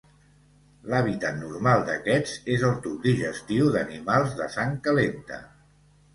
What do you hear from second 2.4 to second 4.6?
és el tub digestiu d'animals de